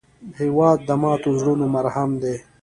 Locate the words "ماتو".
1.01-1.29